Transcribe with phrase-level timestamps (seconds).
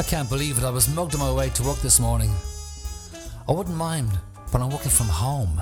[0.00, 0.64] I can't believe it.
[0.64, 2.30] I was mugged on my way to work this morning.
[3.46, 4.08] I wouldn't mind,
[4.50, 5.60] but I'm working from home.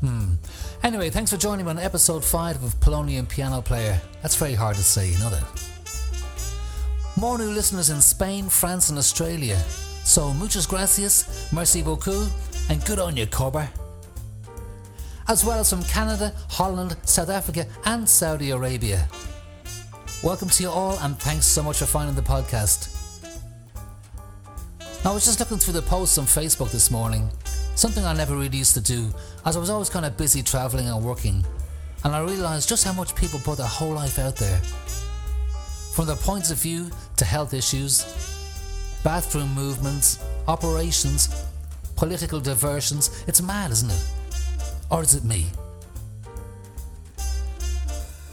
[0.00, 0.36] Hmm.
[0.82, 4.00] Anyway, thanks for joining me on episode 5 of Polonian Piano Player.
[4.22, 5.44] That's very hard to say, you know that?
[7.18, 9.58] More new listeners in Spain, France, and Australia.
[10.02, 12.26] So, muchas gracias, merci beaucoup,
[12.70, 13.68] and good on you, Corber.
[15.28, 19.06] As well as from Canada, Holland, South Africa, and Saudi Arabia.
[20.22, 22.94] Welcome to you all, and thanks so much for finding the podcast.
[25.02, 27.30] I was just looking through the posts on Facebook this morning,
[27.74, 29.08] something I never really used to do,
[29.46, 31.42] as I was always kind of busy travelling and working,
[32.04, 34.58] and I realised just how much people put their whole life out there.
[35.94, 38.04] From their points of view to health issues,
[39.02, 41.46] bathroom movements, operations,
[41.96, 44.04] political diversions, it's mad, isn't it?
[44.90, 45.46] Or is it me?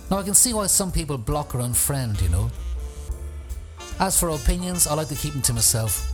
[0.10, 2.50] Now I can see why some people block or unfriend, you know.
[4.00, 6.14] As for opinions, I like to keep them to myself.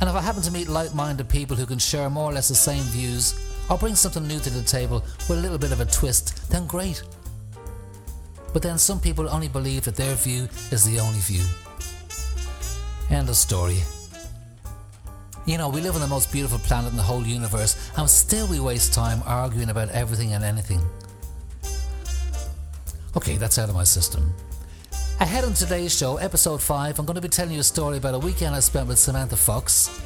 [0.00, 2.48] And if I happen to meet like minded people who can share more or less
[2.48, 3.34] the same views,
[3.70, 6.66] or bring something new to the table with a little bit of a twist, then
[6.66, 7.02] great.
[8.52, 11.44] But then some people only believe that their view is the only view.
[13.10, 13.78] End of story.
[15.46, 18.48] You know, we live on the most beautiful planet in the whole universe, and still
[18.48, 20.80] we waste time arguing about everything and anything.
[23.16, 24.34] Okay, that's out of my system.
[25.20, 28.14] Ahead on today's show, episode 5, I'm going to be telling you a story about
[28.14, 30.02] a weekend I spent with Samantha Fox.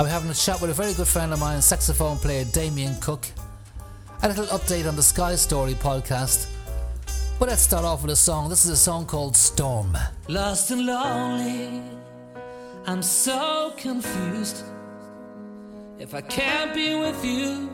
[0.00, 3.26] I'm having a chat with a very good friend of mine, saxophone player Damien Cook.
[4.22, 6.48] A little update on the Sky Story podcast.
[7.38, 8.48] But let's start off with a song.
[8.48, 9.96] This is a song called Storm.
[10.26, 11.82] Lost and lonely,
[12.86, 14.64] I'm so confused.
[16.00, 17.70] If I can't be with you,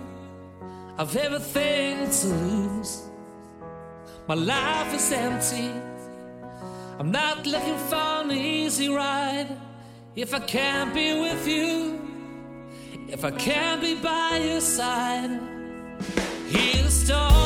[0.99, 3.08] I've everything to lose.
[4.29, 5.73] My life is empty.
[6.99, 9.49] I'm not looking for an easy ride.
[10.15, 11.99] If I can't be with you,
[13.09, 15.31] if I can't be by your side,
[16.51, 17.38] hear the storms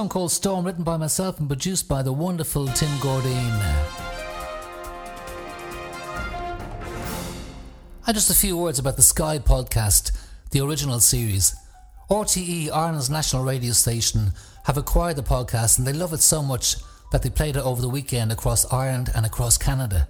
[0.00, 3.60] song called Storm, written by myself and produced by the wonderful Tim Gordine.
[8.06, 10.12] And just a few words about the Sky podcast,
[10.52, 11.54] the original series.
[12.08, 14.32] RTE, Ireland's national radio station,
[14.64, 16.76] have acquired the podcast and they love it so much
[17.12, 20.08] that they played it over the weekend across Ireland and across Canada.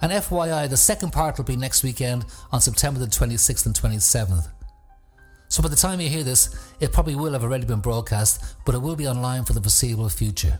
[0.00, 4.46] And FYI, the second part will be next weekend on September the 26th and 27th.
[5.52, 6.48] So by the time you hear this,
[6.80, 10.08] it probably will have already been broadcast, but it will be online for the foreseeable
[10.08, 10.58] future.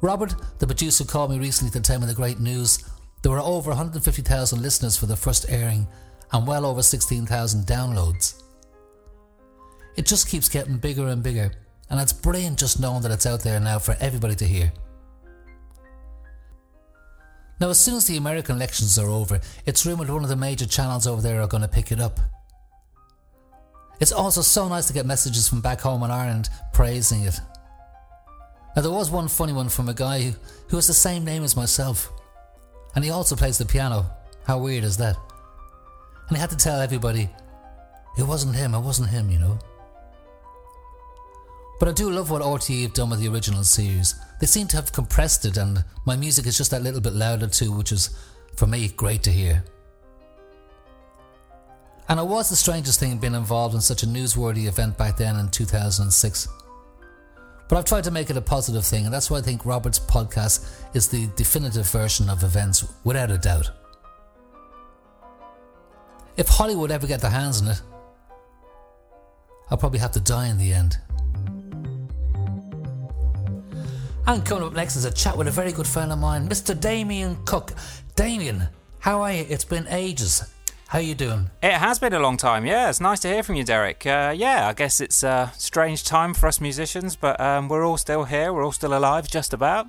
[0.00, 2.82] Robert, the producer, called me recently to tell me the great news.
[3.22, 5.86] There were over 150,000 listeners for the first airing
[6.32, 8.42] and well over 16,000 downloads.
[9.96, 11.52] It just keeps getting bigger and bigger,
[11.90, 14.72] and it's brilliant just knowing that it's out there now for everybody to hear.
[17.60, 20.66] Now, as soon as the American elections are over, it's rumoured one of the major
[20.66, 22.18] channels over there are going to pick it up.
[24.00, 27.40] It's also so nice to get messages from back home in Ireland praising it.
[28.76, 30.32] Now, there was one funny one from a guy who,
[30.68, 32.12] who has the same name as myself,
[32.94, 34.06] and he also plays the piano.
[34.46, 35.16] How weird is that?
[36.28, 37.28] And he had to tell everybody,
[38.16, 39.58] it wasn't him, it wasn't him, you know.
[41.80, 44.14] But I do love what RTE have done with the original series.
[44.40, 47.48] They seem to have compressed it, and my music is just that little bit louder
[47.48, 48.10] too, which is,
[48.56, 49.64] for me, great to hear.
[52.08, 55.36] And it was the strangest thing being involved in such a newsworthy event back then
[55.36, 56.48] in 2006.
[57.68, 59.98] But I've tried to make it a positive thing, and that's why I think Robert's
[59.98, 63.70] podcast is the definitive version of events, without a doubt.
[66.38, 67.82] If Hollywood ever get their hands on it,
[69.70, 70.96] I'll probably have to die in the end.
[74.26, 76.78] And coming up next is a chat with a very good friend of mine, Mr.
[76.78, 77.72] Damien Cook.
[78.14, 78.68] Damien,
[78.98, 79.44] how are you?
[79.48, 80.42] It's been ages.
[80.88, 81.50] How you doing?
[81.62, 82.64] It has been a long time.
[82.64, 84.06] Yeah, it's nice to hear from you, Derek.
[84.06, 87.98] Uh, yeah, I guess it's a strange time for us musicians, but um, we're all
[87.98, 88.54] still here.
[88.54, 89.88] We're all still alive, just about.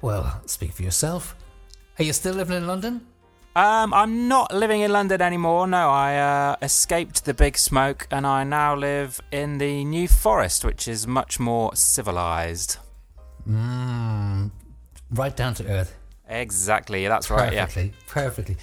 [0.00, 1.34] Well, speak for yourself.
[1.98, 3.06] Are you still living in London?
[3.56, 5.66] Um, I'm not living in London anymore.
[5.66, 10.64] No, I uh, escaped the big smoke, and I now live in the New Forest,
[10.64, 12.76] which is much more civilized.
[13.50, 14.52] Mm,
[15.10, 15.96] right down to earth.
[16.28, 17.52] Exactly, that's right.
[17.52, 17.92] Perfectly, Yeah.
[18.06, 18.56] perfectly.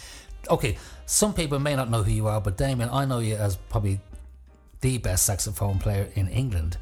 [0.49, 3.55] Okay, some people may not know who you are, but Damien, I know you as
[3.55, 3.99] probably
[4.81, 6.77] the best saxophone player in England.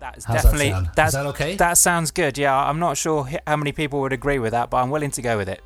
[0.00, 1.56] That's How's definitely that that's, Is that okay?
[1.56, 2.36] That sounds good.
[2.36, 5.22] Yeah, I'm not sure how many people would agree with that, but I'm willing to
[5.22, 5.62] go with it.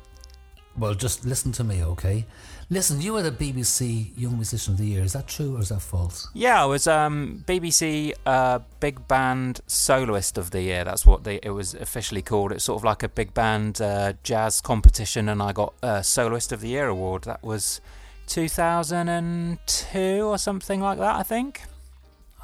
[0.77, 2.25] Well, just listen to me, okay?
[2.71, 5.01] Listen, you were the BBC Young Musician of the Year.
[5.01, 6.27] Is that true or is that false?
[6.35, 10.83] Yeah, I was um, BBC uh, Big Band Soloist of the Year.
[10.83, 12.51] That's what they, it was officially called.
[12.51, 16.51] It's sort of like a big band uh, jazz competition, and I got uh, Soloist
[16.51, 17.23] of the Year award.
[17.23, 17.81] That was
[18.27, 21.63] 2002 or something like that, I think.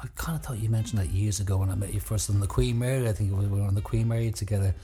[0.02, 2.40] I kind of thought you mentioned that years ago when I met you first on
[2.40, 3.08] the Queen Mary.
[3.08, 4.74] I think we were on the Queen Mary together.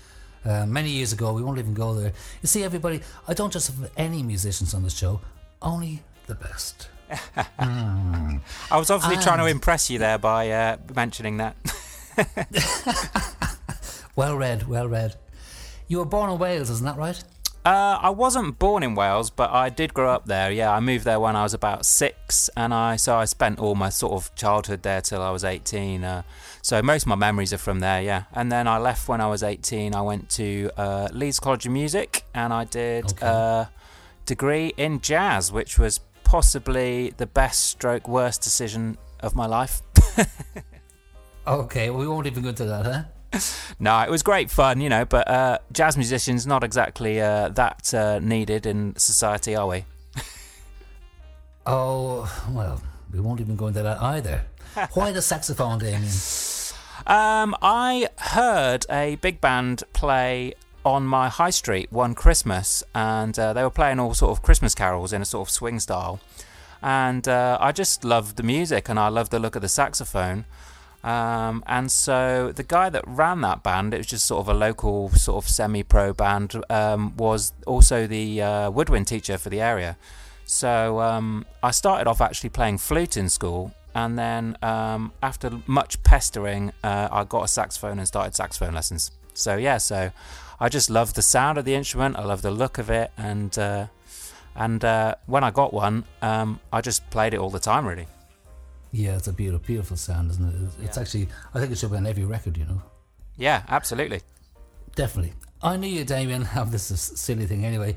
[0.44, 2.12] Uh, many years ago, we won't even go there.
[2.43, 5.21] You see, everybody, I don't just have any musicians on the show,
[5.61, 6.89] only the best.
[7.59, 8.41] I
[8.73, 11.56] was obviously trying to impress you there by uh, mentioning that.
[14.15, 15.17] Well read, well read.
[15.89, 17.23] You were born in Wales, isn't that right?
[17.64, 20.50] Uh, I wasn't born in Wales, but I did grow up there.
[20.50, 23.76] Yeah, I moved there when I was about six, and I so I spent all
[23.76, 26.03] my sort of childhood there till I was eighteen.
[26.03, 26.23] Uh,
[26.61, 28.03] so most of my memories are from there.
[28.03, 29.94] Yeah, and then I left when I was eighteen.
[29.94, 33.26] I went to uh, Leeds College of Music, and I did Okay.
[33.26, 33.70] a
[34.26, 39.82] degree in jazz, which was possibly the best stroke worst decision of my life.
[41.44, 43.03] Okay, we won't even go into that, huh?
[43.79, 47.93] No, it was great fun, you know, but uh, jazz musicians not exactly uh, that
[47.93, 49.84] uh, needed in society, are we?
[51.64, 54.43] Oh, well, we won't even go into that either.
[54.94, 56.10] Why the saxophone, Damien?
[57.06, 63.53] Um, I heard a big band play on my high street one Christmas, and uh,
[63.53, 66.20] they were playing all sort of Christmas carols in a sort of swing style.
[66.82, 70.44] And uh, I just loved the music, and I loved the look of the saxophone.
[71.05, 74.55] Um, and so the guy that ran that band, it was just sort of a
[74.55, 79.97] local sort of semi-pro band, um, was also the uh, woodwind teacher for the area.
[80.44, 86.03] So um, I started off actually playing flute in school, and then um, after much
[86.03, 89.11] pestering, uh, I got a saxophone and started saxophone lessons.
[89.35, 90.13] So yeah, so
[90.61, 92.17] I just love the sound of the instrument.
[92.17, 93.87] I love the look of it, and uh,
[94.55, 98.06] and uh, when I got one, um, I just played it all the time, really.
[98.93, 100.84] Yeah, it's a beautiful, beautiful sound, isn't it?
[100.84, 101.03] It's Yeah.
[101.03, 102.82] actually, I think it should be on every record, you know.
[103.37, 104.20] Yeah, absolutely.
[104.94, 105.32] Definitely.
[105.63, 106.49] I knew you, Damien.
[106.56, 107.96] Oh, this is a silly thing anyway.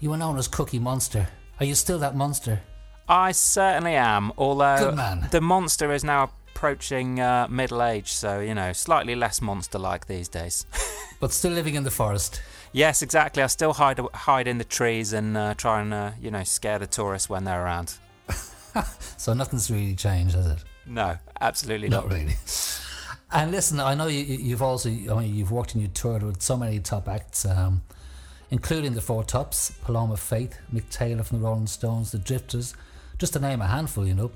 [0.00, 1.26] You were known as Cookie Monster.
[1.60, 2.60] Are you still that monster?
[3.08, 4.32] I certainly am.
[4.36, 4.94] Although
[5.30, 10.28] the monster is now approaching uh, middle age, so you know, slightly less monster-like these
[10.28, 10.66] days.
[11.20, 12.42] But still living in the forest.
[12.72, 13.42] yes, exactly.
[13.42, 16.78] I still hide hide in the trees and uh, try and uh, you know scare
[16.78, 17.94] the tourists when they're around.
[19.16, 20.64] So nothing's really changed, has it?
[20.86, 22.12] No, absolutely Not not.
[22.12, 22.34] really.
[23.32, 26.42] And listen, I know you, you've also, I mean, you've worked and you toured with
[26.42, 27.46] so many top acts.
[27.46, 27.82] Um,
[28.50, 32.74] including the Four Tops, Paloma Faith, Mick Taylor from the Rolling Stones, the Drifters,
[33.18, 34.30] just to name a handful, you know.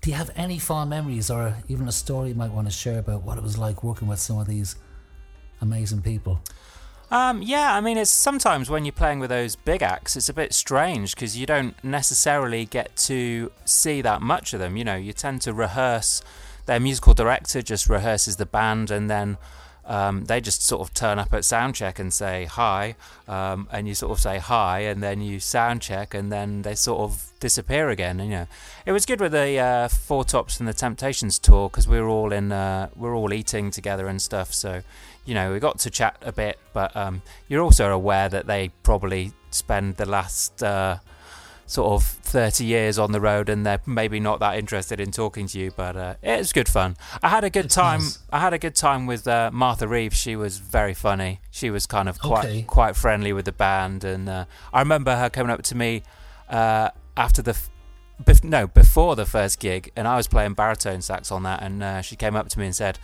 [0.00, 2.98] Do you have any fond memories or even a story you might want to share
[2.98, 4.74] about what it was like working with some of these
[5.60, 6.40] amazing people?
[7.10, 10.34] Um, yeah, I mean, it's sometimes when you're playing with those big acts, it's a
[10.34, 14.76] bit strange because you don't necessarily get to see that much of them.
[14.76, 16.22] You know, you tend to rehearse.
[16.66, 19.36] Their musical director just rehearses the band, and then
[19.86, 22.96] um, they just sort of turn up at sound check and say hi,
[23.28, 26.74] um, and you sort of say hi, and then you sound check, and then they
[26.74, 28.18] sort of disappear again.
[28.18, 28.46] And, you know,
[28.86, 32.08] it was good with the uh, Four Tops and the Temptations tour because we were
[32.08, 34.54] all in, uh, we were all eating together and stuff.
[34.54, 34.82] So,
[35.24, 38.70] you know, we got to chat a bit, but um, you're also aware that they
[38.82, 40.62] probably spend the last.
[40.62, 40.98] Uh,
[41.66, 45.46] sort of 30 years on the road and they're maybe not that interested in talking
[45.46, 48.18] to you but uh, it was good fun i had a good It's time nice.
[48.30, 51.86] i had a good time with uh, martha reeves she was very funny she was
[51.86, 52.62] kind of quite Okay.
[52.64, 56.02] quite friendly with the band and uh, i remember her coming up to me
[56.50, 57.70] uh, after the f-
[58.22, 61.82] bef- no before the first gig and i was playing baritone sax on that and
[61.82, 62.98] uh, she came up to me and said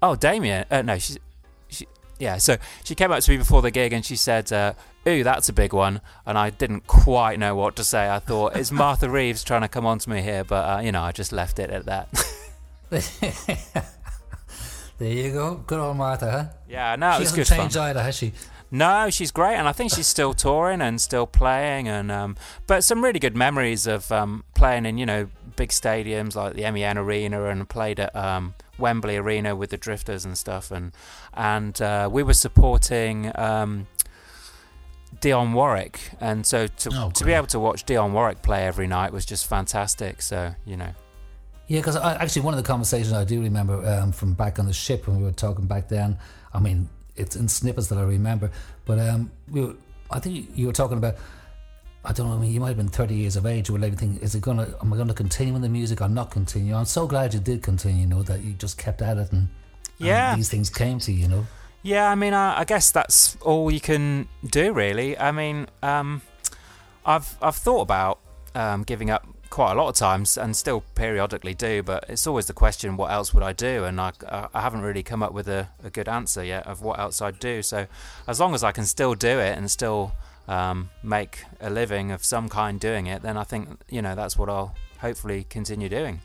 [0.00, 1.18] oh damien uh, no she
[2.22, 4.72] yeah so she came up to me before the gig and she said uh,
[5.06, 8.56] ooh that's a big one and i didn't quite know what to say i thought
[8.56, 11.10] is martha reeves trying to come on to me here but uh, you know i
[11.12, 12.08] just left it at that
[14.98, 15.56] There you go.
[15.56, 16.44] Good old Martha, huh?
[16.68, 18.32] yeah no it she was hasn't good fun changed either, has she?
[18.70, 22.36] No, she's great, and I think she's still touring and still playing, and um,
[22.66, 26.70] but some really good memories of um, playing in you know big stadiums like the
[26.70, 30.92] MEN Arena and played at um, Wembley Arena with the Drifters and stuff, and
[31.34, 33.86] and uh, we were supporting um,
[35.20, 38.86] Dionne Warwick, and so to Oh, to be able to watch Dionne Warwick play every
[38.86, 40.22] night was just fantastic.
[40.22, 40.90] So you know,
[41.68, 44.72] Yeah, because actually one of the conversations I do remember um, from back on the
[44.72, 46.18] ship when we were talking back then.
[46.54, 48.50] I mean, it's in snippets that I remember,
[48.84, 49.74] but um, we were,
[50.10, 51.16] I think you were talking about.
[52.04, 52.34] I don't know.
[52.34, 53.70] I mean, you might have been thirty years of age.
[53.70, 54.74] Or everything is it gonna?
[54.80, 56.74] Am I gonna continue in the music or not continue?
[56.74, 58.00] I'm so glad you did continue.
[58.02, 59.48] You know that you just kept at it and, and
[59.98, 60.34] Yeah.
[60.34, 61.18] these things came to you.
[61.22, 61.46] You know.
[61.84, 65.18] Yeah, I mean, I, I guess that's all you can do, really.
[65.18, 66.22] I mean, um,
[67.06, 68.18] I've I've thought about
[68.54, 71.82] um, giving up quite a lot of times, and still periodically do.
[71.82, 73.84] But it's always the question, what else would I do?
[73.84, 76.82] And I, I I haven't really come up with a, a good answer yet of
[76.82, 77.62] what else I'd do.
[77.62, 77.86] So
[78.26, 80.12] as long as I can still do it and still
[80.48, 84.36] um, make a living of some kind doing it, then I think you know that's
[84.36, 86.20] what I'll hopefully continue doing.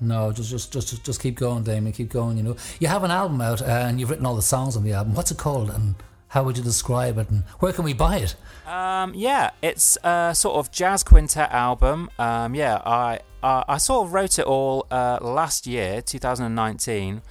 [0.00, 1.92] No, just just just just keep going, Damien.
[1.92, 2.36] Keep going.
[2.36, 4.84] You know, you have an album out, uh, and you've written all the songs on
[4.84, 5.14] the album.
[5.14, 5.96] What's it called, and
[6.28, 8.36] how would you describe it, and where can we buy it?
[8.66, 12.10] Um, yeah, it's a sort of jazz quintet album.
[12.18, 17.22] Um, yeah, I, I I sort of wrote it all uh, last year, 2019,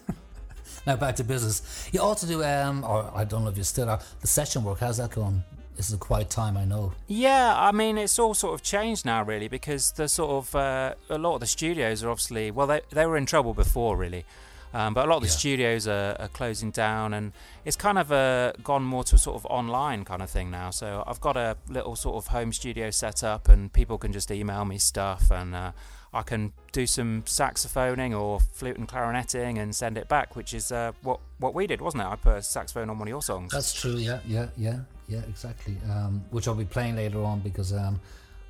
[0.88, 1.90] now back to business.
[1.92, 4.80] You also do, um, or I don't know if you still are, the session work.
[4.80, 5.44] How's that going?
[5.76, 6.94] This is a quiet time, I know.
[7.08, 10.96] Yeah, I mean it's all sort of changed now, really, because the sort of uh,
[11.10, 14.26] a lot of the studios are obviously well, they they were in trouble before, really.
[14.74, 15.34] Um, but a lot of the Yeah.
[15.36, 17.34] studios are, are closing down, and
[17.66, 20.70] it's kind of uh, gone more to a sort of online kind of thing now.
[20.70, 24.32] So I've got a little sort of home studio set up, and people can just
[24.32, 25.72] email me stuff, and uh,
[26.14, 30.72] I can do some saxophoning or flute and clarinetting and send it back, which is
[30.72, 32.08] uh, what what we did, wasn't it?
[32.08, 33.52] I put a saxophone on one of your songs.
[33.52, 33.96] That's true.
[33.96, 35.22] Yeah, yeah, yeah, yeah.
[35.28, 35.78] Exactly.
[35.90, 38.00] Um, which I'll be playing later on because um,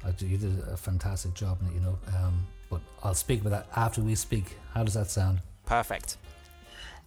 [0.05, 1.73] I do, you did a fantastic job in it.
[1.75, 1.97] You know.
[2.17, 4.57] Um, but I'll speak about that after we speak.
[4.73, 5.41] How does that sound?
[5.65, 6.17] Perfect.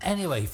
[0.02, 0.48] Anyway,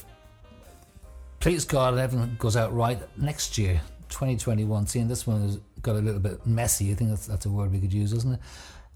[1.40, 3.80] please God, everything goes out right next year,
[4.10, 4.86] 2021.
[4.86, 6.92] Seeing this one has got a little bit messy.
[6.92, 8.40] I think that's that's a word we could use, isn't it?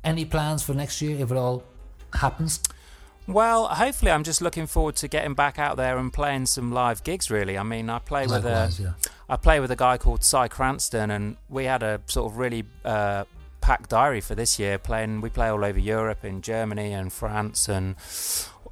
[0.02, 1.64] Any plans for next year if it all
[2.12, 2.60] happens?
[3.26, 7.02] Well, hopefully, I'm just looking forward to getting back out there and playing some live
[7.04, 7.30] gigs.
[7.30, 8.92] Really, I mean, I play with a yeah.
[9.28, 12.64] I play with a guy called Cy Cranston, and we had a sort of really
[12.84, 13.24] uh,
[13.62, 14.76] packed diary for this year.
[14.76, 17.96] Playing, we play all over Europe, in Germany and France, and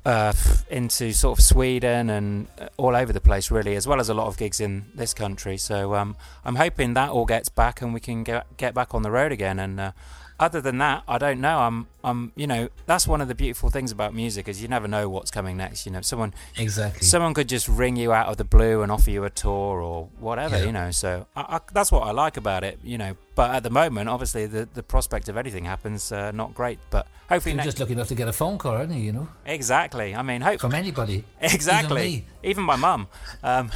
[0.05, 0.33] uh,
[0.71, 4.15] into sort of Sweden and uh, all over the place, really, as well as a
[4.15, 5.57] lot of gigs in this country.
[5.57, 9.03] So um, I'm hoping that all gets back and we can get get back on
[9.03, 9.59] the road again.
[9.61, 9.93] And uh,
[10.41, 11.59] other than that, I don't know.
[11.61, 14.89] I'm, I'm, you know, that's one of the beautiful things about music is you never
[14.89, 15.87] know what's coming next.
[15.87, 17.07] You know, someone Exactly.
[17.07, 20.09] someone could just ring you out of the blue and offer you a tour or
[20.19, 20.65] whatever, Yeah.
[20.65, 20.91] you know.
[20.91, 23.17] So I, I, that's what I like about it, you know.
[23.35, 26.79] But at the moment, obviously, the the prospect of anything happens uh, not great.
[26.91, 29.01] But hopefully, You're just lucky enough to get a phone call, aren't you?
[29.01, 30.15] You know, exactly.
[30.15, 31.25] I mean, hope from anybody.
[31.41, 32.03] exactly.
[32.03, 32.27] Even me.
[32.43, 33.09] Even my mum.
[33.43, 33.71] Um,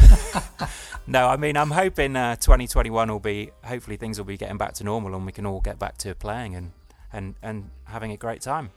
[1.07, 3.51] no, I mean, I'm hoping uh, 2021 will be.
[3.65, 6.15] Hopefully, things will be getting back to normal and we can all get back to
[6.15, 6.73] playing and
[7.13, 8.71] and and having a great time.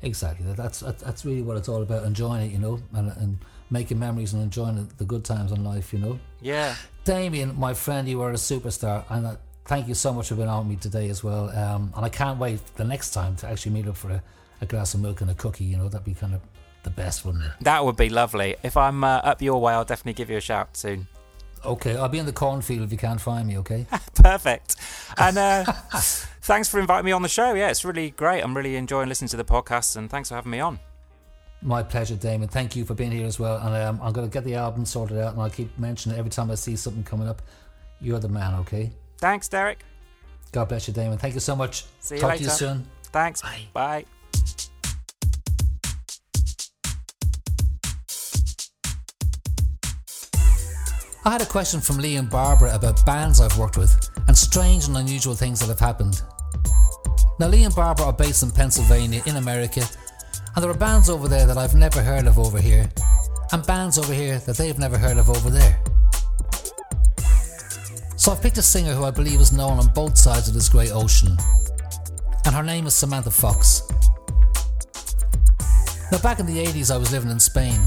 [0.00, 0.52] Exactly.
[0.54, 2.04] That's that's really what it's all about.
[2.04, 3.38] Enjoying it, you know, and and
[3.70, 6.18] making memories and enjoying the- good times in life, you know.
[6.40, 6.74] Yeah.
[7.04, 10.48] Damien, my friend, you are a superstar, and uh, thank you so much for being
[10.48, 11.50] on with me today as well.
[11.50, 14.22] Um, and I can't wait the next time to actually meet up for a,
[14.60, 15.64] a glass of milk and a cookie.
[15.64, 16.40] You know, that'd be kind of
[16.82, 17.52] the best, wouldn't it?
[17.60, 18.56] That would be lovely.
[18.62, 21.06] If I'm uh, up your way, I'll definitely give you a shout soon.
[21.64, 23.58] Okay, I'll be in the cornfield if you can't find me.
[23.58, 23.86] Okay.
[24.14, 24.76] Perfect.
[25.16, 25.64] And uh,
[26.42, 27.54] thanks for inviting me on the show.
[27.54, 28.40] Yeah, it's really great.
[28.42, 30.80] I'm really enjoying listening to the podcast, and thanks for having me on.
[31.64, 32.48] My pleasure, Damon.
[32.48, 33.58] Thank you for being here as well.
[33.58, 36.18] And um, I'm going to get the album sorted out, and I'll keep mentioning it
[36.18, 37.40] every time I see something coming up.
[38.00, 38.90] You're the man, okay?
[39.22, 39.84] Thanks, Derek.
[40.50, 41.16] God bless you, Damon.
[41.16, 41.84] Thank you so much.
[42.00, 42.38] See you Talk later.
[42.38, 42.86] to you soon.
[43.04, 43.40] Thanks.
[43.40, 43.68] Bye.
[43.72, 44.04] Bye.
[51.24, 54.88] I had a question from Lee and Barbara about bands I've worked with and strange
[54.88, 56.20] and unusual things that have happened.
[57.38, 59.84] Now, Lee and Barbara are based in Pennsylvania, in America,
[60.56, 62.90] and there are bands over there that I've never heard of over here,
[63.52, 65.80] and bands over here that they've never heard of over there.
[68.22, 70.68] So I've picked a singer who I believe is known on both sides of this
[70.68, 71.36] great ocean,
[72.46, 73.82] and her name is Samantha Fox.
[76.12, 77.80] Now, back in the 80s, I was living in Spain.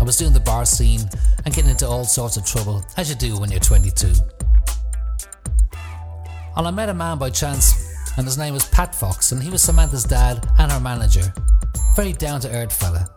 [0.00, 1.02] I was doing the bar scene
[1.44, 4.14] and getting into all sorts of trouble, as you do when you're 22.
[6.56, 9.50] And I met a man by chance, and his name was Pat Fox, and he
[9.50, 11.34] was Samantha's dad and her manager.
[11.96, 13.10] Very down to earth fella.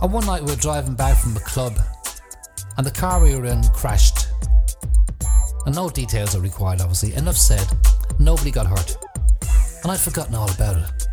[0.00, 1.74] And one night we were driving back from a club,
[2.78, 4.25] and the car we were in crashed.
[5.66, 7.14] And no details are required, obviously.
[7.14, 7.66] Enough said,
[8.18, 8.96] nobody got hurt.
[9.82, 11.06] And I'd forgotten all about it.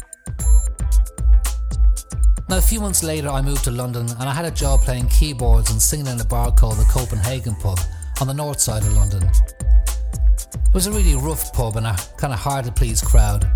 [2.50, 5.08] Now, a few months later, I moved to London and I had a job playing
[5.08, 7.80] keyboards and singing in a bar called the Copenhagen Pub
[8.22, 9.24] on the north side of London.
[9.24, 13.50] It was a really rough pub and a kind of hard to please crowd.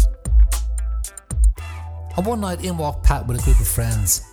[2.15, 4.23] And one night in walked Pat with a group of friends.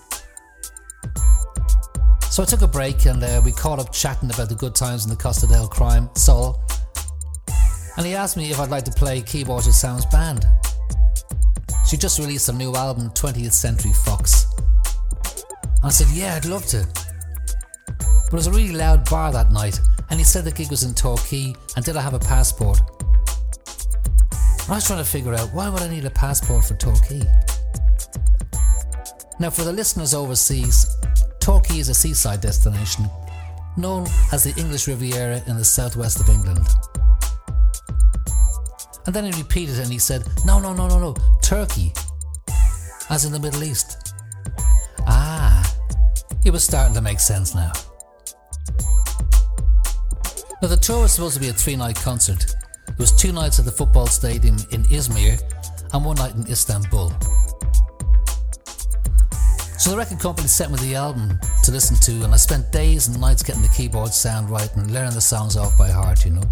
[2.35, 5.05] So I took a break and uh, we caught up chatting about the good times
[5.05, 6.61] in the Costa del Crime, Sol.
[7.97, 10.45] And he asked me if I'd like to play keyboards with Sam's band.
[11.87, 14.47] She just released a new album, 20th Century Fox.
[15.63, 16.85] And I said, Yeah, I'd love to.
[17.87, 19.79] But it was a really loud bar that night,
[20.11, 22.81] and he said the gig was in Torquay, and did I have a passport?
[24.69, 27.23] I was trying to figure out why would I need a passport for Torquay?
[29.39, 30.94] Now, for the listeners overseas,
[31.45, 33.05] Torquay is a seaside destination
[33.77, 36.67] known as the English Riviera in the southwest of England.
[39.05, 41.93] And then he repeated and he said, No, no, no, no, no, Turkey,
[43.11, 44.15] as in the Middle East.
[45.01, 45.71] Ah,
[46.47, 47.73] it was starting to make sense now.
[50.63, 52.57] Now, the tour was supposed to be a three night concert.
[52.89, 55.39] It was two nights at the football stadium in Izmir
[55.93, 57.13] and one night in Istanbul.
[59.85, 63.07] So the record company sent me the album to listen to, and I spent days
[63.07, 66.31] and nights getting the keyboard sound right and learning the songs off by heart, you
[66.31, 66.43] know.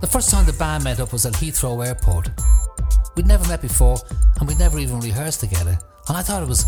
[0.00, 2.30] The first time the band met up was at Heathrow Airport.
[3.14, 3.98] We'd never met before,
[4.40, 5.78] and we'd never even rehearsed together.
[6.08, 6.66] And I thought it was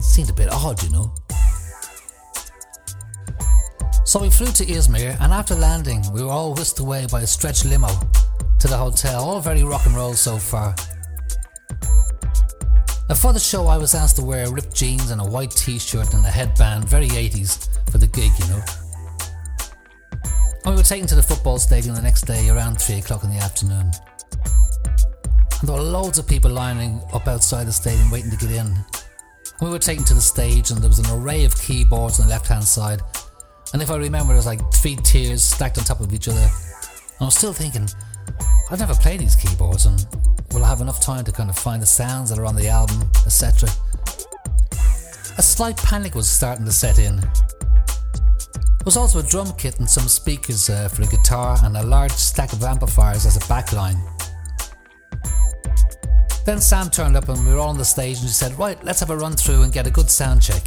[0.00, 1.12] seemed a bit odd, you know.
[4.04, 7.26] So we flew to Izmir, and after landing, we were all whisked away by a
[7.26, 7.88] stretch limo
[8.60, 9.24] to the hotel.
[9.24, 10.76] All very rock and roll so far.
[13.08, 15.78] Now, for the show, I was asked to wear ripped jeans and a white t
[15.78, 18.62] shirt and a headband, very 80s, for the gig, you know.
[20.64, 23.30] And we were taken to the football stadium the next day around 3 o'clock in
[23.30, 23.92] the afternoon.
[25.60, 28.66] And there were loads of people lining up outside the stadium waiting to get in.
[28.66, 28.84] And
[29.60, 32.30] we were taken to the stage, and there was an array of keyboards on the
[32.30, 33.02] left hand side.
[33.72, 36.40] And if I remember, there was like three tiers stacked on top of each other.
[36.40, 37.88] And I was still thinking,
[38.70, 40.04] I've never played these keyboards, and
[40.52, 43.08] will have enough time to kind of find the sounds that are on the album,
[43.24, 43.68] etc.
[45.38, 47.16] A slight panic was starting to set in.
[47.16, 51.82] There was also a drum kit and some speakers uh, for a guitar and a
[51.82, 54.00] large stack of amplifiers as a backline.
[56.46, 58.82] Then Sam turned up and we were all on the stage and he said, Right,
[58.84, 60.62] let's have a run through and get a good sound check.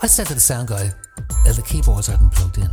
[0.00, 0.90] I said to the sound guy,
[1.44, 2.70] The keyboards aren't plugged in.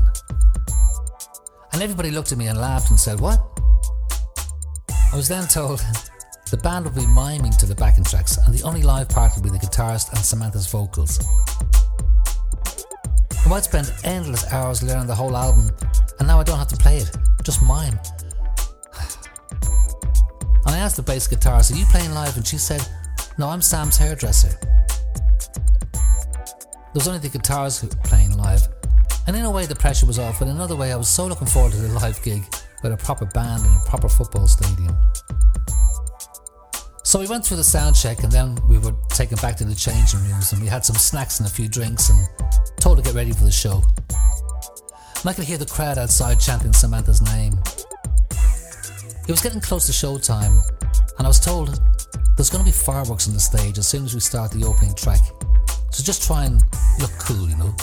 [1.75, 3.37] And everybody looked at me and laughed and said, What?
[5.11, 5.83] I was then told
[6.49, 9.43] the band would be miming to the backing tracks and the only live part would
[9.43, 11.19] be the guitarist and Samantha's vocals.
[13.45, 15.69] I might spend endless hours learning the whole album
[16.17, 17.11] and now I don't have to play it,
[17.43, 17.99] just mime.
[20.65, 22.37] And I asked the bass guitarist, Are you playing live?
[22.37, 22.87] And she said,
[23.37, 24.57] No, I'm Sam's hairdresser.
[25.91, 28.65] There was only the guitars playing live.
[29.27, 31.25] And in a way, the pressure was off, but in another way, I was so
[31.25, 32.43] looking forward to the live gig
[32.83, 34.95] with a proper band in a proper football stadium.
[37.03, 39.73] So we went through the sound check and then we were taken back to the
[39.73, 42.27] changing rooms and we had some snacks and a few drinks and
[42.79, 43.83] told to get ready for the show.
[45.21, 47.53] And I could hear the crowd outside chanting Samantha's name.
[49.27, 50.59] It was getting close to showtime
[51.17, 51.79] and I was told
[52.35, 54.93] there's going to be fireworks on the stage as soon as we start the opening
[54.93, 55.21] track.
[55.91, 56.61] So just try and
[56.99, 57.73] look cool, you know.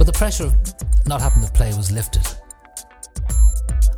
[0.00, 0.56] But the pressure of
[1.04, 2.26] not having to play was lifted.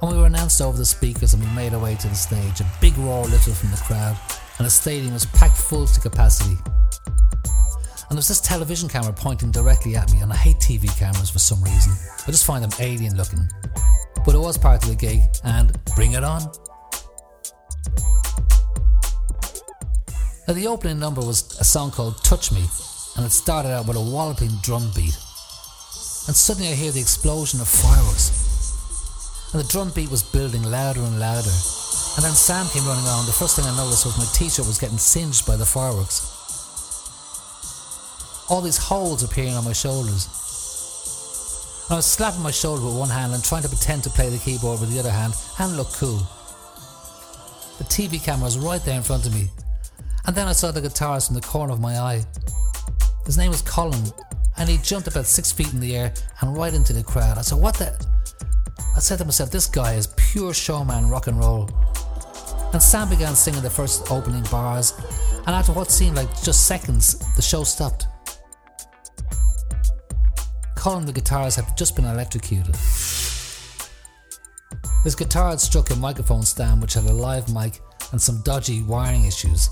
[0.02, 2.60] And we were announced over the speakers and we made our way to the stage.
[2.60, 4.16] A big roar lifted from the crowd
[4.58, 6.56] and the stadium was packed full to capacity.
[6.66, 11.30] And there was this television camera pointing directly at me, and I hate TV cameras
[11.30, 11.92] for some reason.
[12.26, 13.48] I just find them alien looking.
[14.26, 16.42] But it was part of the gig, and bring it on.
[20.48, 22.64] Now, the opening number was a song called Touch Me,
[23.16, 25.16] and it started out with a walloping drum beat.
[26.26, 28.30] And suddenly I hear the explosion of fireworks.
[29.52, 31.50] And the drum beat was building louder and louder.
[32.16, 33.26] And then Sam came running on.
[33.26, 36.28] The first thing I noticed was my t shirt was getting singed by the fireworks.
[38.48, 40.28] All these holes appearing on my shoulders.
[41.90, 44.38] I was slapping my shoulder with one hand and trying to pretend to play the
[44.38, 46.26] keyboard with the other hand and look cool.
[47.78, 49.48] The TV camera was right there in front of me,
[50.26, 52.24] and then I saw the guitarist in the corner of my eye.
[53.26, 54.12] His name was Colin,
[54.56, 57.38] and he jumped about six feet in the air and right into the crowd.
[57.38, 57.94] I said, What the?
[58.96, 61.70] I said to myself, This guy is pure showman rock and roll.
[62.72, 64.94] And Sam began singing the first opening bars,
[65.46, 68.06] and after what seemed like just seconds, the show stopped.
[70.74, 72.74] Colin, the guitarist, had just been electrocuted.
[75.04, 77.80] His guitar had struck a microphone stand which had a live mic
[78.12, 79.68] and some dodgy wiring issues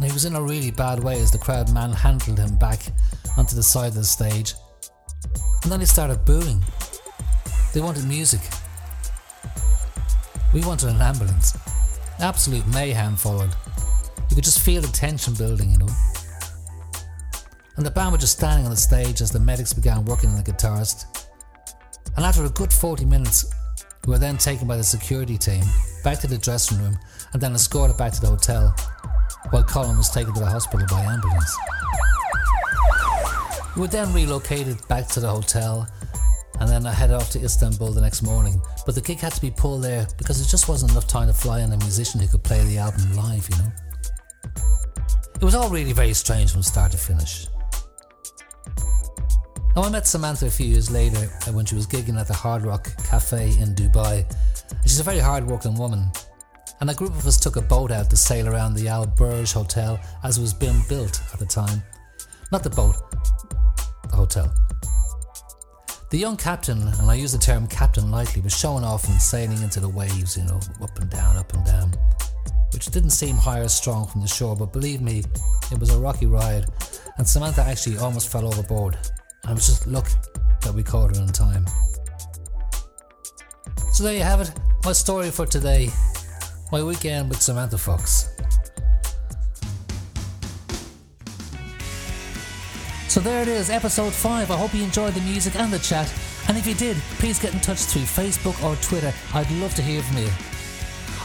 [0.00, 2.80] and he was in a really bad way as the crowd manhandled him back
[3.36, 4.54] onto the side of the stage.
[5.62, 6.64] And then they started booing.
[7.74, 8.40] They wanted music.
[10.54, 11.54] We wanted an ambulance.
[12.18, 13.50] Absolute mayhem followed.
[14.30, 15.88] You could just feel the tension building, you know.
[17.76, 20.36] And the band were just standing on the stage as the medics began working on
[20.36, 21.28] the guitarist.
[22.16, 23.52] And after a good 40 minutes,
[24.06, 25.62] we were then taken by the security team
[26.02, 26.98] back to the dressing room
[27.34, 28.74] and then escorted back to the hotel
[29.48, 31.56] while Colin was taken to the hospital by ambulance.
[33.74, 35.88] We were then relocated back to the hotel
[36.60, 38.60] and then I headed off to Istanbul the next morning.
[38.84, 41.32] But the gig had to be pulled there because there just wasn't enough time to
[41.32, 43.72] fly in a musician who could play the album live, you know.
[45.36, 47.46] It was all really very strange from start to finish.
[49.74, 52.34] Now, I met Samantha a few years later uh, when she was gigging at the
[52.34, 54.30] Hard Rock Cafe in Dubai.
[54.82, 56.10] She's a very hard working woman
[56.80, 59.52] and a group of us took a boat out to sail around the Al Burj
[59.52, 61.82] Hotel as it was being built at the time.
[62.50, 62.96] Not the boat,
[64.08, 64.52] the hotel.
[66.10, 69.62] The young captain, and I use the term captain lightly, was showing off and sailing
[69.62, 71.92] into the waves, you know, up and down, up and down,
[72.72, 75.22] which didn't seem high or strong from the shore, but believe me,
[75.70, 76.64] it was a rocky ride,
[77.18, 78.96] and Samantha actually almost fell overboard.
[79.44, 80.08] And it was just luck
[80.62, 81.64] that we caught her in time.
[83.92, 84.50] So there you have it,
[84.84, 85.90] my story for today.
[86.72, 88.30] My weekend with Samantha Fox.
[93.08, 94.50] So there it is, episode 5.
[94.50, 96.12] I hope you enjoyed the music and the chat.
[96.46, 99.12] And if you did, please get in touch through Facebook or Twitter.
[99.34, 100.28] I'd love to hear from you.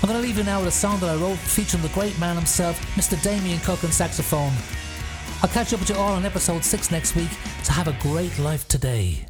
[0.01, 2.19] I'm going to leave you now with a song that I wrote featuring the great
[2.19, 3.21] man himself, Mr.
[3.21, 4.53] Damien Cook on saxophone.
[5.43, 7.29] I'll catch up with you all on episode 6 next week,
[7.63, 9.25] so have a great life today.